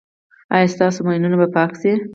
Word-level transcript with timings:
ایا 0.55 0.71
ستاسو 0.75 0.99
ماینونه 1.07 1.37
به 1.41 1.47
پاک 1.55 1.71
شي؟ 1.81 1.91